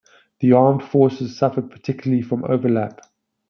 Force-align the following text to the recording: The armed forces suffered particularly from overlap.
The 0.39 0.53
armed 0.53 0.81
forces 0.81 1.37
suffered 1.37 1.69
particularly 1.69 2.23
from 2.23 2.43
overlap. 2.45 3.01